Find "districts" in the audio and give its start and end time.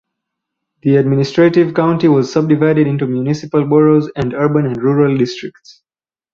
5.15-5.83